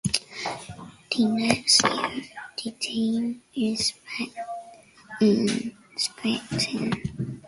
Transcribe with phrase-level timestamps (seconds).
[1.11, 2.23] The next year,
[2.63, 4.47] the team was back
[5.21, 7.37] in Saskatoon.